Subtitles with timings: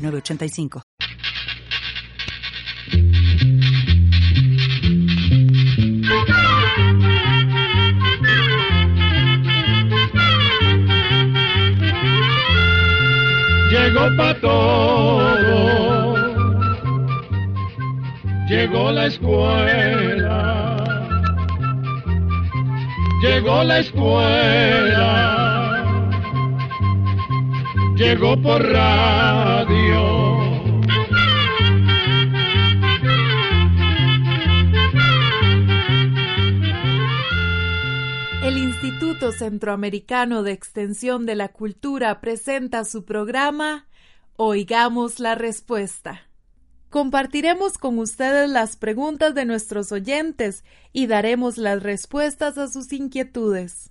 [0.00, 0.82] 985.
[13.70, 16.14] Llegó para todo,
[18.48, 20.86] llegó la escuela,
[23.22, 25.69] llegó la escuela,
[28.00, 30.38] llegó por radio.
[38.42, 43.86] El Instituto Centroamericano de Extensión de la Cultura presenta su programa
[44.36, 46.22] Oigamos la Respuesta.
[46.88, 53.90] Compartiremos con ustedes las preguntas de nuestros oyentes y daremos las respuestas a sus inquietudes.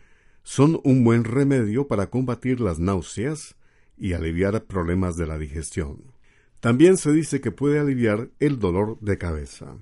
[0.42, 3.56] son un buen remedio para combatir las náuseas
[3.96, 6.12] y aliviar problemas de la digestión.
[6.60, 9.78] También se dice que puede aliviar el dolor de cabeza.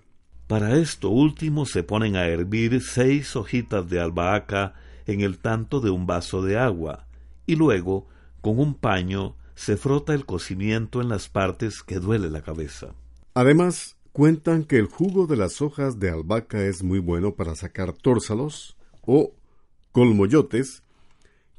[0.49, 4.73] Para esto último se ponen a hervir seis hojitas de albahaca
[5.07, 7.07] en el tanto de un vaso de agua
[7.45, 8.09] y luego,
[8.41, 12.95] con un paño, se frota el cocimiento en las partes que duele la cabeza.
[13.35, 17.93] Además, cuentan que el jugo de las hojas de albahaca es muy bueno para sacar
[17.93, 19.35] tórsalos o
[19.93, 20.83] colmoyotes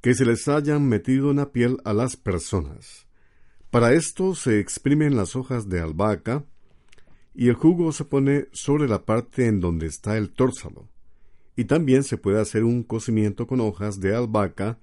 [0.02, 3.06] que se les hayan metido en la piel a las personas.
[3.70, 6.44] Para esto se exprimen las hojas de albahaca
[7.40, 10.90] y el jugo se pone sobre la parte en donde está el tórsalo.
[11.56, 14.78] Y también se puede hacer un cocimiento con hojas de albahaca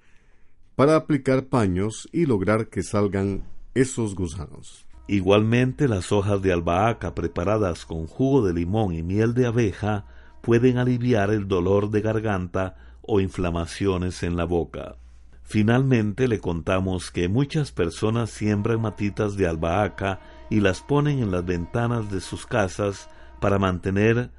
[0.73, 3.43] para aplicar paños y lograr que salgan
[3.75, 4.87] esos gusanos.
[5.07, 10.07] Igualmente las hojas de albahaca preparadas con jugo de limón y miel de abeja
[10.41, 14.95] pueden aliviar el dolor de garganta o inflamaciones en la boca.
[15.43, 20.19] Finalmente le contamos que muchas personas siembran matitas de albahaca
[20.49, 24.29] y las ponen en las ventanas de sus casas para mantener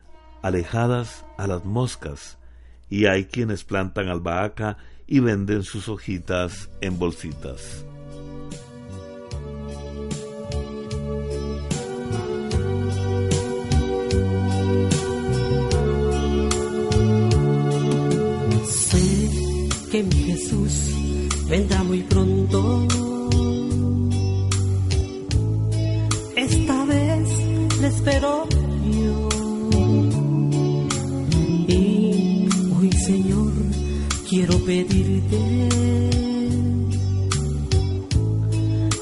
[0.43, 2.39] alejadas a las moscas,
[2.89, 7.85] y hay quienes plantan albahaca y venden sus hojitas en bolsitas.
[18.67, 19.31] Sé
[19.91, 20.95] que mi Jesús
[21.49, 21.83] vendrá
[34.69, 35.41] pedirte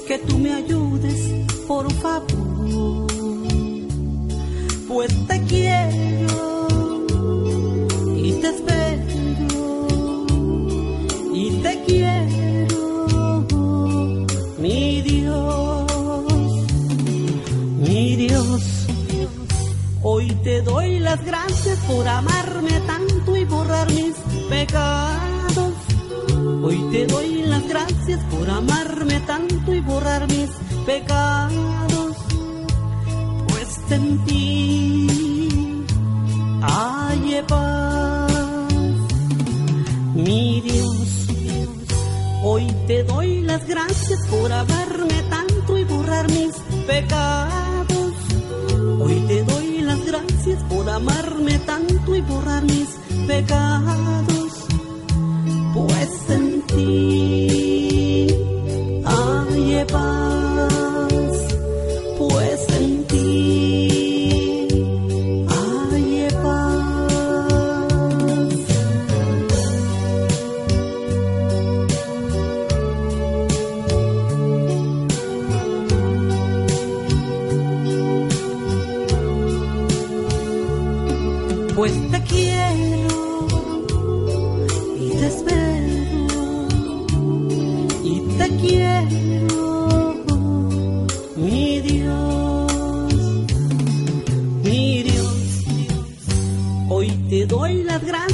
[0.07, 1.21] que tú me ayudes
[1.67, 3.09] por favor,
[4.87, 6.69] pues te quiero
[8.17, 10.27] y te espero
[11.35, 13.45] y te quiero,
[14.59, 15.91] mi Dios,
[17.89, 18.63] mi Dios.
[20.09, 22.96] Hoy te doy las gracias por amarme tanto
[28.47, 30.51] por amarme tanto y borrar mis
[30.85, 32.17] pecados,
[33.49, 35.85] pues en ti
[36.63, 38.33] hay paz.
[40.15, 41.29] Mi Dios,
[42.45, 46.53] hoy te doy las gracias por amarme tanto y borrar mis
[46.87, 48.13] pecados.
[49.01, 52.89] Hoy te doy las gracias por amarme tanto y borrar mis
[53.27, 54.67] pecados,
[55.75, 57.66] pues en ti
[59.77, 60.36] hay paz,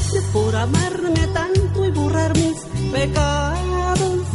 [0.02, 2.58] gracias por amarme tanto y borrar mis
[2.93, 4.26] pecados.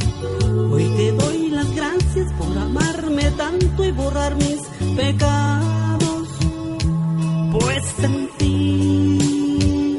[0.72, 4.62] Hoy te doy las gracias por amarme tanto y borrar mis
[4.96, 6.30] pecados.
[7.52, 9.98] Pues en ti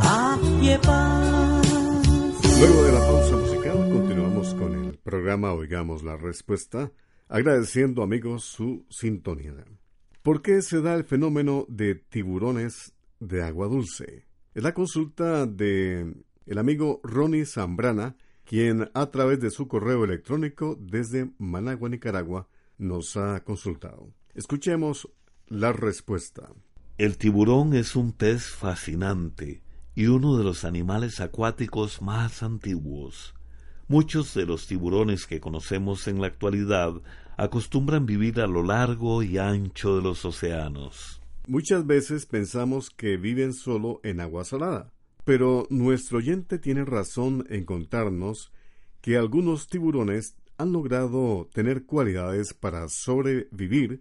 [0.00, 1.66] hay paz.
[2.58, 6.90] Luego de la pausa musical, continuamos con el programa Oigamos la Respuesta,
[7.28, 9.54] agradeciendo amigos su sintonía.
[10.22, 14.29] ¿Por qué se da el fenómeno de tiburones de agua dulce?
[14.60, 16.14] Es la consulta de
[16.44, 22.46] el amigo Ronnie Zambrana, quien a través de su correo electrónico desde Managua, Nicaragua,
[22.76, 24.12] nos ha consultado.
[24.34, 25.08] Escuchemos
[25.46, 26.50] la respuesta.
[26.98, 29.62] El tiburón es un pez fascinante
[29.94, 33.34] y uno de los animales acuáticos más antiguos.
[33.88, 37.00] Muchos de los tiburones que conocemos en la actualidad
[37.38, 41.19] acostumbran vivir a lo largo y ancho de los océanos.
[41.50, 44.92] Muchas veces pensamos que viven solo en agua salada,
[45.24, 48.52] pero nuestro oyente tiene razón en contarnos
[49.00, 54.00] que algunos tiburones han logrado tener cualidades para sobrevivir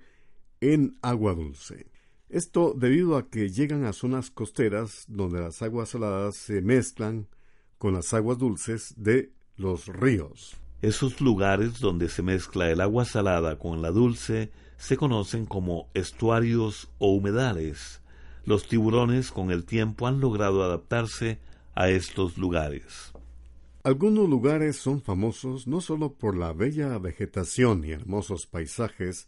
[0.62, 1.88] en agua dulce.
[2.30, 7.30] Esto debido a que llegan a zonas costeras donde las aguas saladas se mezclan
[7.80, 10.56] con las aguas dulces de los ríos.
[10.84, 16.90] Esos lugares donde se mezcla el agua salada con la dulce se conocen como estuarios
[16.98, 18.02] o humedales.
[18.46, 21.38] Los tiburones con el tiempo han logrado adaptarse
[21.76, 23.12] a estos lugares.
[23.84, 29.28] Algunos lugares son famosos no solo por la bella vegetación y hermosos paisajes,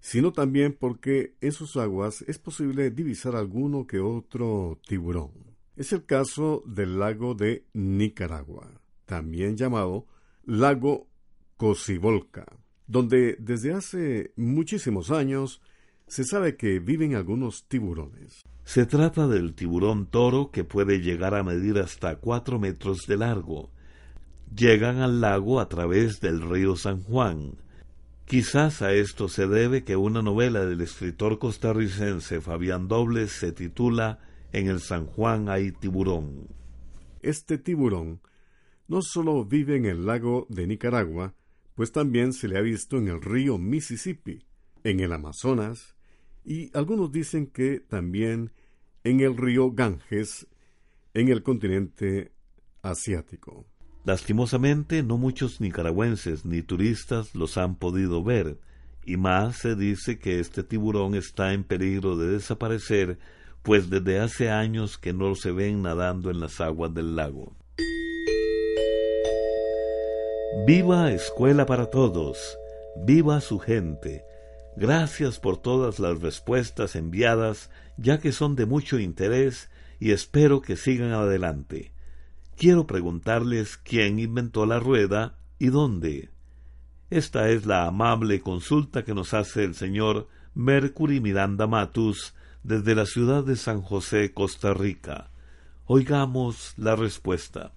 [0.00, 5.30] sino también porque en sus aguas es posible divisar alguno que otro tiburón.
[5.76, 8.68] Es el caso del lago de Nicaragua,
[9.06, 10.06] también llamado
[10.44, 11.08] lago
[11.56, 12.46] Cocibolca,
[12.88, 15.60] donde desde hace muchísimos años
[16.08, 18.42] se sabe que viven algunos tiburones.
[18.64, 23.70] Se trata del tiburón toro que puede llegar a medir hasta cuatro metros de largo.
[24.54, 27.52] Llegan al lago a través del río San Juan.
[28.24, 34.18] Quizás a esto se debe que una novela del escritor costarricense Fabián Dobles se titula
[34.52, 36.48] En el San Juan hay tiburón.
[37.20, 38.20] Este tiburón
[38.86, 41.34] no solo vive en el lago de Nicaragua,
[41.78, 44.44] pues también se le ha visto en el río Mississippi,
[44.82, 45.94] en el Amazonas,
[46.44, 48.50] y algunos dicen que también
[49.04, 50.48] en el río Ganges,
[51.14, 52.32] en el continente
[52.82, 53.64] asiático.
[54.04, 58.58] Lastimosamente, no muchos nicaragüenses ni turistas los han podido ver,
[59.04, 63.20] y más se dice que este tiburón está en peligro de desaparecer,
[63.62, 67.56] pues desde hace años que no se ven nadando en las aguas del lago.
[70.56, 72.58] Viva Escuela para Todos,
[72.96, 74.24] viva su gente.
[74.76, 80.76] Gracias por todas las respuestas enviadas, ya que son de mucho interés y espero que
[80.76, 81.92] sigan adelante.
[82.56, 86.30] Quiero preguntarles quién inventó la rueda y dónde.
[87.10, 93.04] Esta es la amable consulta que nos hace el señor Mercury Miranda Matus desde la
[93.04, 95.30] ciudad de San José, Costa Rica.
[95.84, 97.72] Oigamos la respuesta.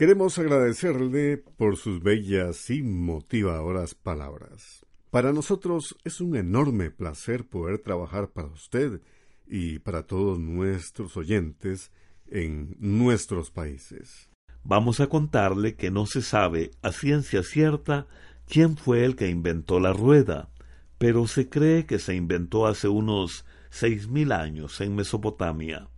[0.00, 4.86] Queremos agradecerle por sus bellas y motivadoras palabras.
[5.10, 9.02] Para nosotros es un enorme placer poder trabajar para usted
[9.46, 11.92] y para todos nuestros oyentes
[12.30, 14.30] en nuestros países.
[14.64, 18.06] Vamos a contarle que no se sabe a ciencia cierta
[18.48, 20.48] quién fue el que inventó la rueda,
[20.96, 25.90] pero se cree que se inventó hace unos seis mil años en Mesopotamia.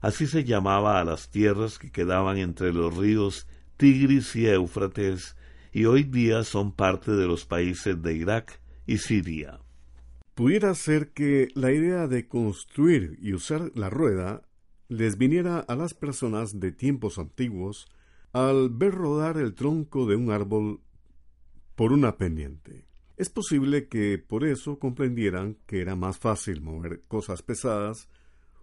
[0.00, 5.36] Así se llamaba a las tierras que quedaban entre los ríos Tigris y Éufrates,
[5.72, 9.60] y hoy día son parte de los países de Irak y Siria.
[10.34, 14.42] Pudiera ser que la idea de construir y usar la rueda
[14.88, 17.86] les viniera a las personas de tiempos antiguos
[18.32, 20.80] al ver rodar el tronco de un árbol
[21.74, 22.86] por una pendiente.
[23.16, 28.08] Es posible que por eso comprendieran que era más fácil mover cosas pesadas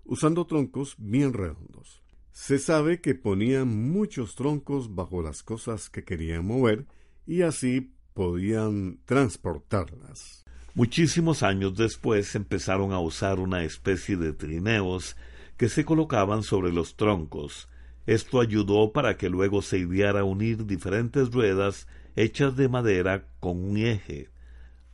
[0.08, 2.02] usando troncos bien redondos.
[2.32, 6.86] Se sabe que ponían muchos troncos bajo las cosas que querían mover
[7.26, 10.46] y así podían transportarlas.
[10.74, 15.16] Muchísimos años después empezaron a usar una especie de trineos
[15.58, 17.68] que se colocaban sobre los troncos.
[18.06, 23.78] Esto ayudó para que luego se ideara unir diferentes ruedas hechas de madera con un
[23.78, 24.30] eje.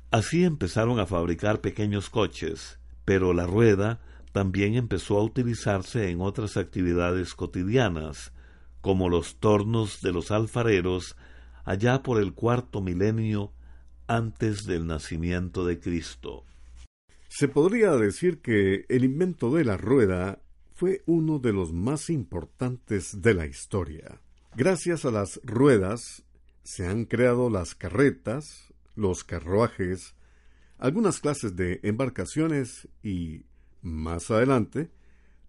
[0.09, 3.99] Así empezaron a fabricar pequeños coches, pero la rueda
[4.33, 8.33] también empezó a utilizarse en otras actividades cotidianas,
[8.81, 11.15] como los tornos de los alfareros
[11.63, 13.53] allá por el cuarto milenio
[14.07, 16.45] antes del nacimiento de Cristo.
[17.29, 20.41] Se podría decir que el invento de la rueda
[20.73, 24.19] fue uno de los más importantes de la historia.
[24.55, 26.23] Gracias a las ruedas
[26.63, 30.15] se han creado las carretas, los carruajes,
[30.79, 33.45] algunas clases de embarcaciones y
[33.83, 34.89] más adelante,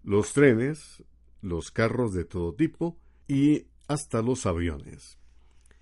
[0.03, 1.03] los trenes,
[1.41, 5.17] los carros de todo tipo y hasta los aviones,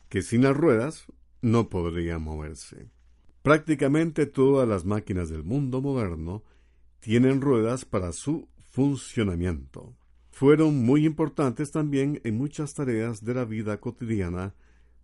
[0.08, 1.06] que sin las ruedas
[1.42, 2.90] no podrían moverse.
[3.42, 6.44] Prácticamente todas las máquinas del mundo moderno
[7.02, 9.94] tienen ruedas para su funcionamiento.
[10.32, 14.56] Fueron muy importantes también en muchas tareas de la vida cotidiana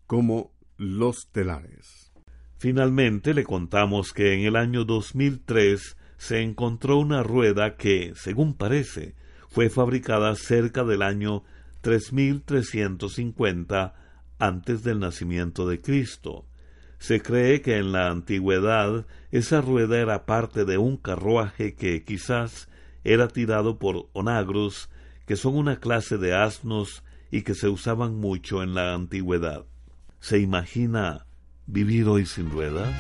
[0.08, 2.12] como los telares.
[2.58, 9.16] Finalmente le contamos que en el año 2003 se encontró una rueda que, según parece,
[9.48, 11.46] fue fabricada cerca del año
[11.80, 13.96] 3350
[14.38, 16.46] antes del nacimiento de Cristo.
[17.00, 22.68] Se cree que en la antigüedad esa rueda era parte de un carruaje que quizás
[23.06, 24.90] era tirado por onagros,
[25.26, 29.64] que son una clase de asnos y que se usaban mucho en la antigüedad.
[30.20, 31.26] ¿Se imagina
[31.66, 32.94] vivir hoy sin ruedas?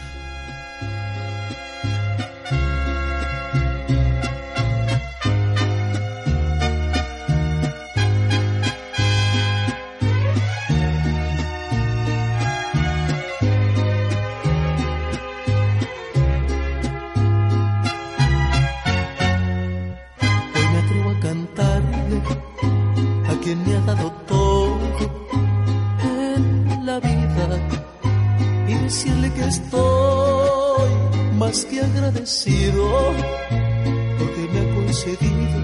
[34.17, 35.59] Porque me ha concedido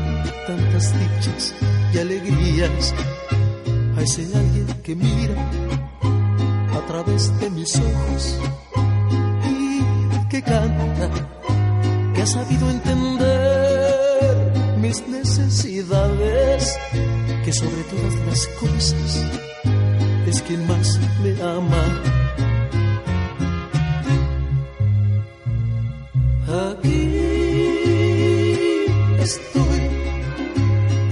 [0.48, 1.54] tantas dichas
[1.94, 2.94] y alegrías
[3.98, 5.36] a ese alguien que mira
[6.74, 8.40] a través de mis ojos
[9.50, 11.10] y que canta,
[12.14, 16.78] que ha sabido entender mis necesidades,
[17.44, 19.26] que sobre todas las cosas
[20.28, 22.25] es quien más me ama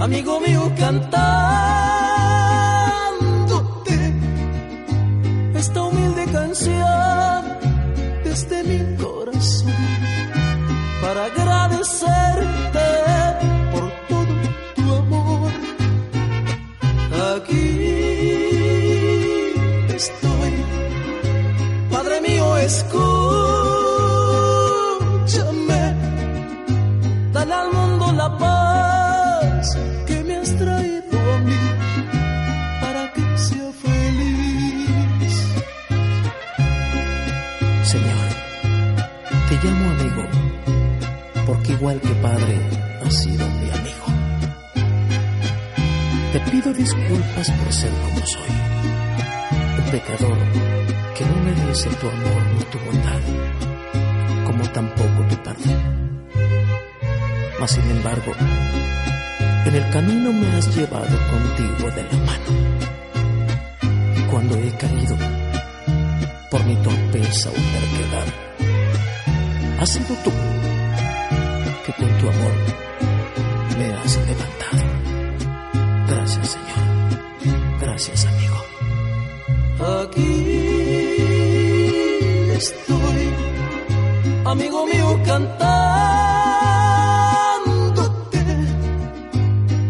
[0.04, 1.16] amigo mío, cantándote
[5.54, 7.44] esta humilde canción
[8.22, 9.72] desde mi corazón
[11.00, 12.88] para agradecerte
[13.72, 14.34] por todo
[14.76, 15.52] tu amor.
[17.36, 17.66] Aquí
[19.88, 20.52] estoy,
[21.90, 23.13] Padre mío, escúchame,
[52.04, 53.22] tu amor ni tu bondad,
[54.44, 55.80] como tampoco tu perdón.
[57.58, 58.32] Mas sin embargo,
[59.64, 62.50] en el camino me has llevado contigo de la mano.
[64.30, 65.16] Cuando he caído,
[66.50, 68.28] por mi torpeza o terquedad,
[69.80, 70.30] has sido tú
[71.86, 72.54] que con tu amor
[73.78, 74.84] me has levantado.
[76.08, 76.84] Gracias, Señor.
[77.80, 78.58] Gracias, amigo.
[80.02, 80.43] Aquí
[84.54, 85.64] amigo mío, cantándote.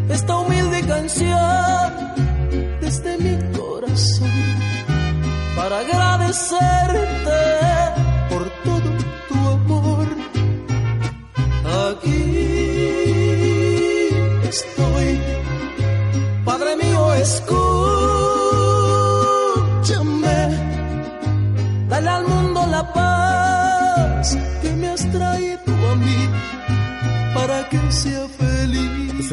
[0.08, 1.92] Esta humilde canción
[2.80, 4.30] desde mi corazón
[5.56, 7.63] para agradecerte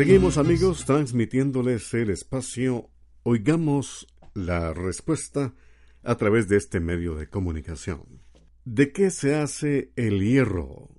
[0.02, 2.90] Seguimos amigos transmitiéndoles el espacio
[3.22, 5.54] Oigamos la respuesta
[6.02, 8.24] a través de este medio de comunicación.
[8.66, 10.90] ¿De qué se hace el hierro?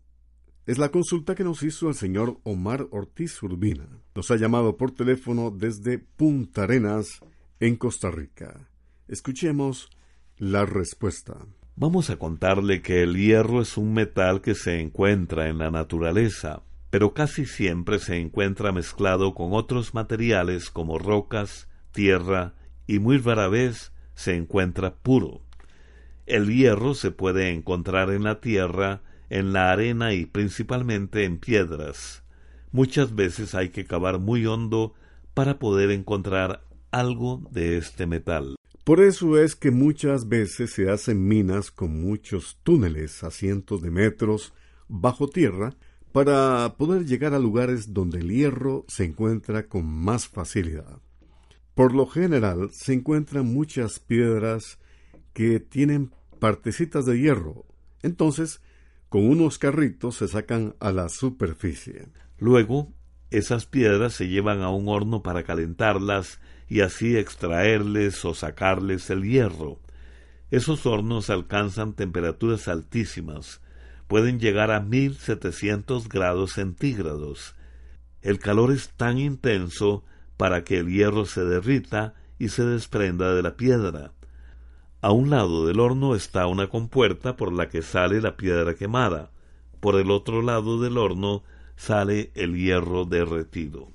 [0.66, 3.88] Es la consulta que nos hizo el señor Omar Ortiz Urbina.
[4.14, 7.18] Nos ha llamado por teléfono desde Punta Arenas,
[7.58, 8.70] en Costa Rica.
[9.08, 9.90] Escuchemos
[10.38, 11.44] la respuesta.
[11.74, 16.62] Vamos a contarle que el hierro es un metal que se encuentra en la naturaleza,
[16.92, 22.52] pero casi siempre se encuentra mezclado con otros materiales como rocas, tierra
[22.86, 25.40] y muy rara vez se encuentra puro.
[26.26, 32.24] El hierro se puede encontrar en la tierra, en la arena y principalmente en piedras.
[32.72, 34.92] Muchas veces hay que cavar muy hondo
[35.32, 38.56] para poder encontrar algo de este metal.
[38.84, 43.90] Por eso es que muchas veces se hacen minas con muchos túneles a cientos de
[43.90, 44.52] metros
[44.88, 45.74] bajo tierra
[46.12, 51.00] para poder llegar a lugares donde el hierro se encuentra con más facilidad.
[51.74, 54.78] Por lo general se encuentran muchas piedras
[55.32, 57.64] que tienen partecitas de hierro.
[58.02, 58.60] Entonces,
[59.08, 62.08] con unos carritos se sacan a la superficie.
[62.38, 62.92] Luego,
[63.30, 69.22] esas piedras se llevan a un horno para calentarlas y así extraerles o sacarles el
[69.22, 69.80] hierro.
[70.50, 73.62] Esos hornos alcanzan temperaturas altísimas,
[74.12, 77.56] pueden llegar a 1700 grados centígrados.
[78.20, 80.04] El calor es tan intenso
[80.36, 84.12] para que el hierro se derrita y se desprenda de la piedra.
[85.00, 89.30] A un lado del horno está una compuerta por la que sale la piedra quemada.
[89.80, 91.42] Por el otro lado del horno
[91.76, 93.88] sale el hierro derretido.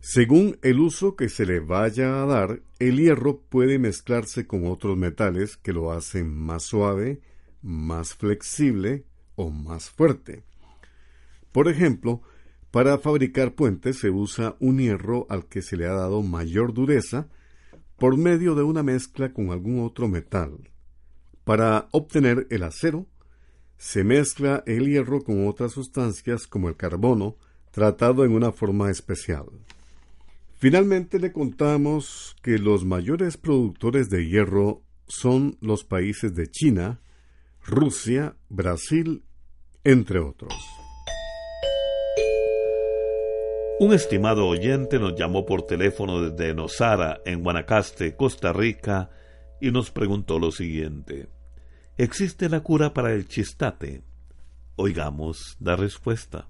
[0.00, 4.98] Según el uso que se le vaya a dar, el hierro puede mezclarse con otros
[4.98, 7.22] metales que lo hacen más suave,
[7.62, 9.06] más flexible
[9.36, 10.44] o más fuerte.
[11.52, 12.22] Por ejemplo,
[12.70, 17.28] para fabricar puentes se usa un hierro al que se le ha dado mayor dureza
[17.98, 20.70] por medio de una mezcla con algún otro metal.
[21.44, 23.06] Para obtener el acero,
[23.76, 27.36] se mezcla el hierro con otras sustancias como el carbono,
[27.70, 29.46] tratado en una forma especial.
[30.56, 37.00] Finalmente le contamos que los mayores productores de hierro son los países de China,
[37.66, 39.24] Rusia, Brasil,
[39.84, 40.52] entre otros.
[43.80, 49.10] Un estimado oyente nos llamó por teléfono desde Nosara, en Guanacaste, Costa Rica,
[49.62, 51.28] y nos preguntó lo siguiente.
[51.96, 54.02] ¿Existe la cura para el chistate?
[54.76, 56.48] Oigamos la respuesta.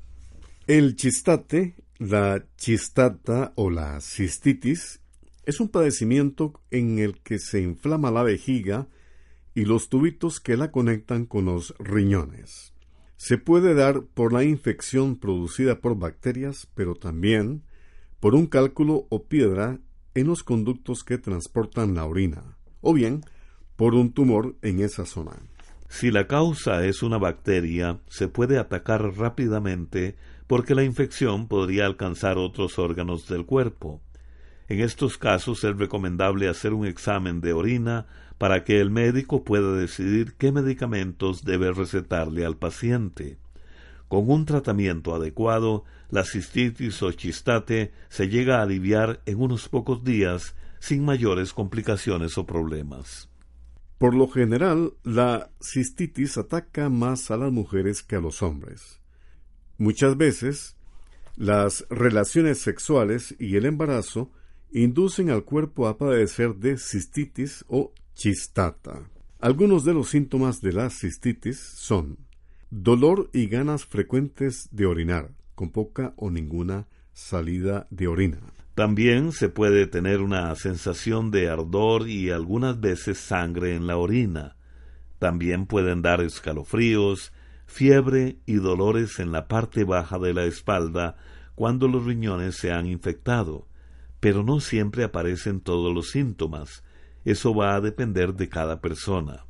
[0.67, 5.01] El chistate, la chistata o la cistitis
[5.47, 8.89] es un padecimiento en el que se inflama la vejiga
[9.55, 12.75] y los tubitos que la conectan con los riñones.
[13.17, 17.63] Se puede dar por la infección producida por bacterias, pero también
[18.21, 19.79] por un cálculo o piedra
[20.15, 23.23] en los conductos que transportan la orina, o bien
[23.77, 25.37] por un tumor en esa zona.
[25.89, 32.37] Si la causa es una bacteria, se puede atacar rápidamente porque la infección podría alcanzar
[32.37, 34.01] otros órganos del cuerpo.
[34.69, 38.07] En estos casos es recomendable hacer un examen de orina
[38.45, 43.39] para que el médico pueda decidir qué medicamentos debe recetarle al paciente.
[44.07, 50.05] Con un tratamiento adecuado, la cistitis o chistate se llega a aliviar en unos pocos
[50.05, 53.31] días sin mayores complicaciones o problemas.
[53.97, 59.01] Por lo general, la cistitis ataca más a las mujeres que a los hombres.
[59.79, 60.77] Muchas veces,
[61.35, 64.31] las relaciones sexuales y el embarazo
[64.71, 69.09] inducen al cuerpo a padecer de cistitis o chistata.
[69.41, 72.19] Algunos de los síntomas de la cistitis son
[72.71, 78.41] dolor y ganas frecuentes de orinar, con poca o ninguna salida de orina.
[78.75, 84.57] También se puede tener una sensación de ardor y algunas veces sangre en la orina.
[85.19, 87.33] También pueden dar escalofríos,
[87.67, 91.17] fiebre y dolores en la parte baja de la espalda
[91.55, 93.69] cuando los riñones se han infectado,
[94.21, 96.84] pero no siempre aparecen todos los síntomas.
[97.25, 99.47] Eso va a depender de cada persona.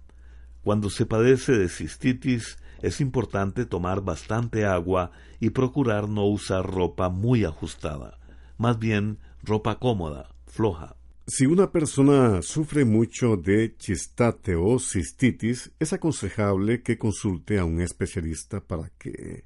[0.62, 5.10] Cuando se padece de cistitis, es importante tomar bastante agua
[5.40, 8.18] y procurar no usar ropa muy ajustada,
[8.58, 10.96] más bien ropa cómoda, floja.
[11.26, 17.80] Si una persona sufre mucho de chistate o cistitis, es aconsejable que consulte a un
[17.80, 19.44] especialista para que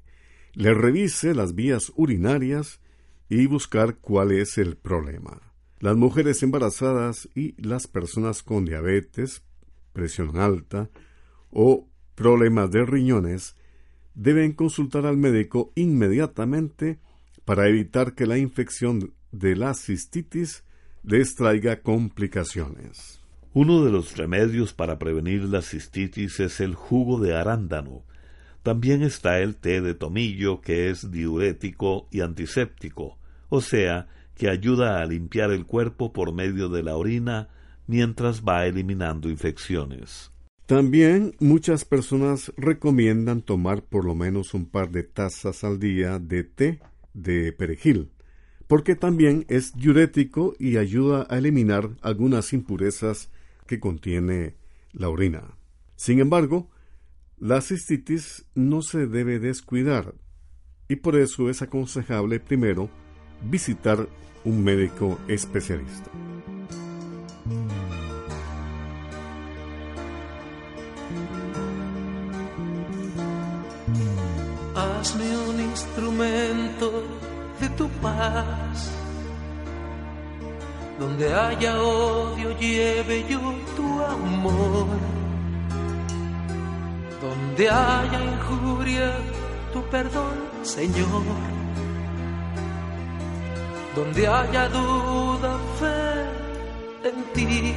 [0.53, 2.81] le revise las vías urinarias
[3.29, 5.48] y buscar cuál es el problema.
[5.79, 9.43] Las mujeres embarazadas y las personas con diabetes,
[9.93, 10.89] presión alta
[11.51, 13.55] o problemas de riñones
[14.13, 16.99] deben consultar al médico inmediatamente
[17.45, 20.65] para evitar que la infección de la cistitis
[21.03, 23.21] les traiga complicaciones.
[23.53, 28.03] Uno de los remedios para prevenir la cistitis es el jugo de arándano.
[28.63, 34.07] También está el té de tomillo, que es diurético y antiséptico, o sea,
[34.39, 37.49] que ayuda a limpiar el cuerpo por medio de la orina
[37.85, 40.31] mientras va eliminando infecciones.
[40.65, 46.43] También muchas personas recomiendan tomar por lo menos un par de tazas al día de
[46.43, 46.79] té
[47.13, 48.09] de perejil
[48.69, 53.31] porque también es diurético y ayuda a eliminar algunas impurezas
[53.65, 54.57] que contiene
[54.93, 55.41] la orina.
[55.95, 56.69] Sin embargo,
[57.39, 60.13] la cistitis no se debe descuidar
[60.87, 62.91] y por eso es aconsejable primero
[63.43, 64.07] visitar
[64.45, 66.09] un médico especialista.
[74.75, 77.03] Hazme un instrumento
[77.59, 78.91] de tu paz.
[80.99, 83.39] Donde haya odio, lleve yo
[83.75, 84.87] tu amor.
[87.21, 89.13] Donde haya injuria,
[89.73, 91.58] tu perdón, Señor.
[93.99, 97.75] Donde haya duda, fe en ti.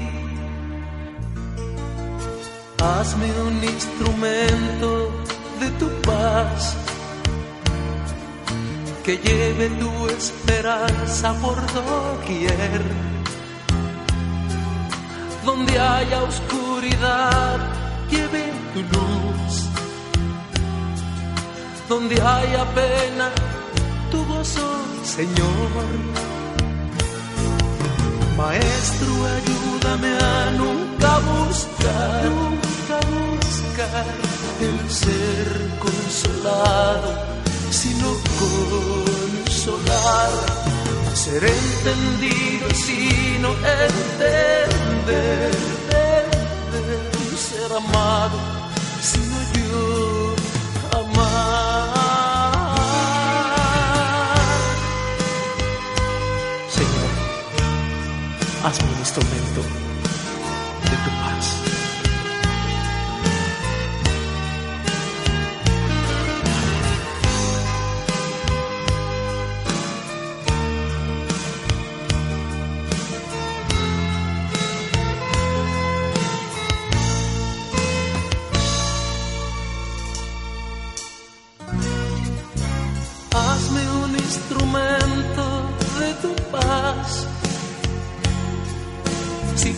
[2.80, 5.10] Hazme un instrumento
[5.58, 6.76] de tu paz
[9.04, 12.82] que lleve tu esperanza por doquier.
[15.44, 17.58] Donde haya oscuridad,
[18.08, 19.54] lleve tu luz.
[21.88, 23.28] Donde haya pena,
[24.12, 24.68] tu gozo,
[25.16, 25.86] Señor.
[28.36, 34.06] Maestro, ayúdame a nunca buscar, nunca buscar
[34.66, 35.48] el ser
[35.84, 37.10] consolado
[37.80, 38.08] sino
[39.44, 40.32] consolar,
[41.14, 43.48] ser entendido sino
[43.82, 46.26] entender, entender,
[47.48, 48.38] ser amado
[49.10, 50.11] sino yo
[59.12, 59.81] instrumento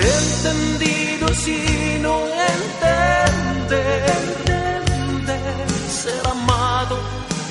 [0.00, 4.04] entendido sino entender,
[4.46, 6.98] entender, ser amado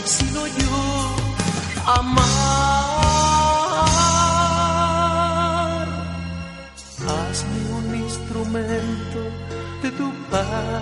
[0.05, 1.15] sino yo
[1.85, 2.29] amar.
[7.07, 9.19] Hazme un instrumento
[9.81, 10.79] de tu paz.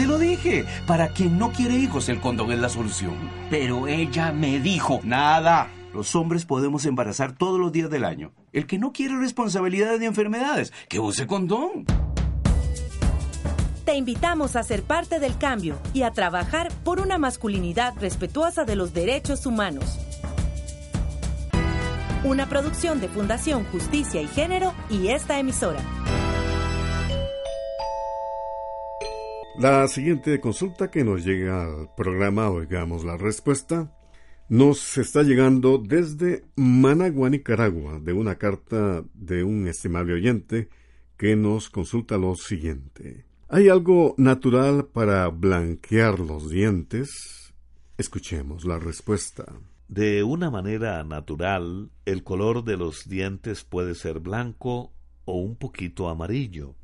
[0.00, 3.12] Te lo dije, para quien no quiere hijos el condón es la solución.
[3.50, 8.32] Pero ella me dijo, nada, los hombres podemos embarazar todos los días del año.
[8.50, 11.84] El que no quiere responsabilidades de enfermedades, que use condón.
[13.84, 18.76] Te invitamos a ser parte del cambio y a trabajar por una masculinidad respetuosa de
[18.76, 19.98] los derechos humanos.
[22.24, 25.99] Una producción de Fundación Justicia y Género y esta emisora.
[29.60, 33.94] La siguiente consulta que nos llega al programa Oigamos la Respuesta
[34.48, 40.70] nos está llegando desde Managua, Nicaragua, de una carta de un estimable oyente
[41.18, 43.26] que nos consulta lo siguiente.
[43.50, 47.52] ¿Hay algo natural para blanquear los dientes?
[47.98, 49.44] Escuchemos la respuesta.
[49.88, 54.94] De una manera natural, el color de los dientes puede ser blanco
[55.26, 56.76] o un poquito amarillo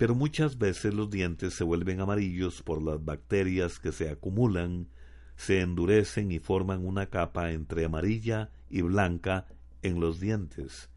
[0.00, 4.88] pero muchas veces los dientes se vuelven amarillos por las bacterias que se acumulan,
[5.36, 9.46] se endurecen y forman una capa entre amarilla y blanca
[9.82, 10.88] en los dientes.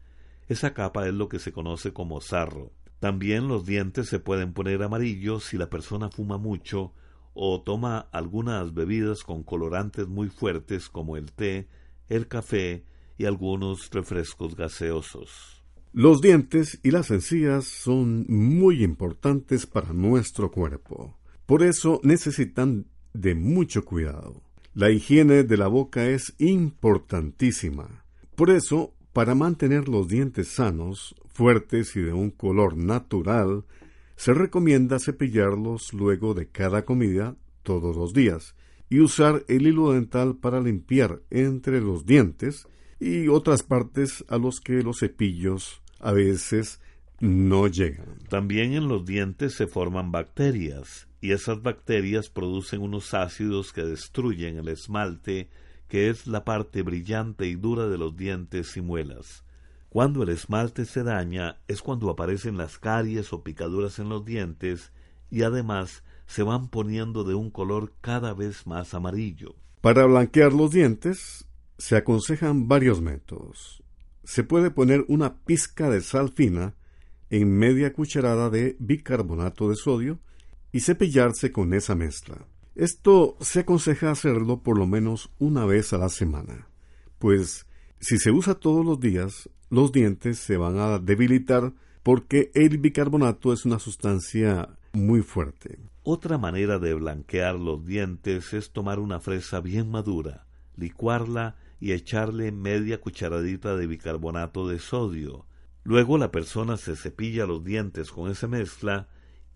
[0.48, 2.72] Esa capa es lo que se conoce como sarro.
[2.98, 6.94] También los dientes se pueden poner amarillos si la persona fuma mucho
[7.34, 11.68] o toma algunas bebidas con colorantes muy fuertes como el té,
[12.08, 12.86] el café
[13.18, 15.53] y algunos refrescos gaseosos.
[15.96, 21.16] Los dientes y las encías son muy importantes para nuestro cuerpo.
[21.46, 24.42] Por eso necesitan de mucho cuidado.
[24.74, 28.04] La higiene de la boca es importantísima.
[28.34, 33.64] Por eso, para mantener los dientes sanos, fuertes y de un color natural,
[34.16, 38.56] se recomienda cepillarlos luego de cada comida todos los días
[38.90, 42.66] y usar el hilo dental para limpiar entre los dientes
[42.98, 46.80] y otras partes a los que los cepillos a veces
[47.18, 48.18] no llegan.
[48.28, 54.58] También en los dientes se forman bacterias y esas bacterias producen unos ácidos que destruyen
[54.58, 55.48] el esmalte,
[55.88, 59.44] que es la parte brillante y dura de los dientes y muelas.
[59.88, 64.92] Cuando el esmalte se daña es cuando aparecen las caries o picaduras en los dientes
[65.30, 69.54] y además se van poniendo de un color cada vez más amarillo.
[69.80, 71.46] Para blanquear los dientes
[71.78, 73.83] se aconsejan varios métodos
[74.24, 76.74] se puede poner una pizca de sal fina
[77.30, 80.20] en media cucharada de bicarbonato de sodio
[80.72, 82.46] y cepillarse con esa mezcla.
[82.74, 86.68] Esto se aconseja hacerlo por lo menos una vez a la semana,
[87.18, 87.66] pues
[88.00, 93.52] si se usa todos los días, los dientes se van a debilitar porque el bicarbonato
[93.52, 95.78] es una sustancia muy fuerte.
[96.02, 102.52] Otra manera de blanquear los dientes es tomar una fresa bien madura, licuarla y echarle
[102.52, 105.46] media cucharadita de bicarbonato de sodio.
[105.82, 109.08] Luego la persona se cepilla los dientes con esa mezcla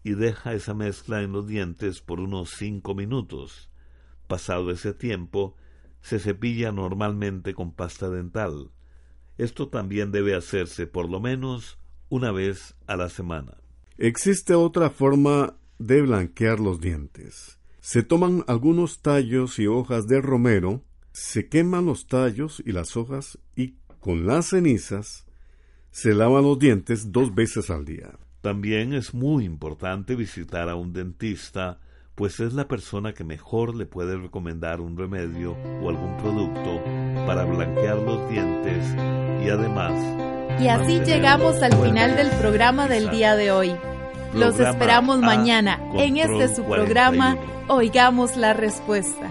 [0.05, 3.71] y deja esa mezcla en los dientes por unos cinco minutos.
[4.27, 5.57] Pasado ese tiempo,
[6.01, 8.71] se cepilla normalmente con pasta dental.
[9.37, 11.79] Esto también debe hacerse por lo menos
[12.09, 13.57] una vez a la semana.
[13.97, 17.59] Existe otra forma de blanquear los dientes.
[17.81, 23.39] Se toman algunos tallos y hojas de romero se queman los tallos y las hojas
[23.57, 25.27] y con las cenizas
[25.91, 28.11] se lavan los dientes dos veces al día.
[28.41, 31.81] También es muy importante visitar a un dentista,
[32.15, 36.83] pues es la persona que mejor le puede recomendar un remedio o algún producto
[37.27, 38.85] para blanquear los dientes
[39.45, 39.93] y además...
[40.61, 43.77] Y así llegamos al final del programa del día de hoy.
[44.35, 47.37] Los esperamos mañana en este su programa
[47.69, 49.31] Oigamos la Respuesta.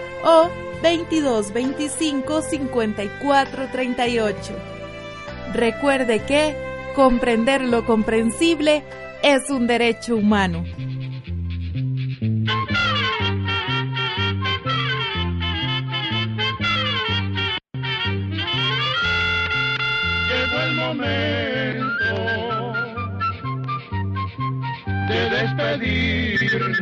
[0.23, 0.49] o
[0.81, 4.53] 22 25 54 38.
[5.53, 6.55] Recuerde que
[6.95, 8.83] comprender lo comprensible
[9.21, 10.63] es un derecho humano.
[20.27, 21.91] Llegó el momento
[25.07, 26.81] de despedirnos